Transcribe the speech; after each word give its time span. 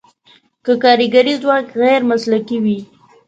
که 0.65 0.71
کارګري 0.83 1.33
ځواک 1.41 1.67
غیر 1.81 2.01
مسلکي 2.11 2.57
وي. 2.63 2.79